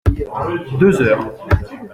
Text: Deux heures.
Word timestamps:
Deux 0.79 0.99
heures. 1.03 1.31